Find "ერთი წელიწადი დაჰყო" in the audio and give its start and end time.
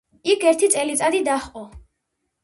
0.51-1.63